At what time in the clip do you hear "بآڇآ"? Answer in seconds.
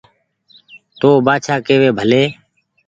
1.25-1.55